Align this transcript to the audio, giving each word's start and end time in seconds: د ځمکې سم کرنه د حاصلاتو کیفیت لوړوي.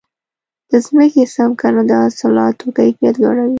د 0.69 0.71
ځمکې 0.85 1.23
سم 1.35 1.51
کرنه 1.59 1.83
د 1.89 1.91
حاصلاتو 2.01 2.65
کیفیت 2.77 3.15
لوړوي. 3.19 3.49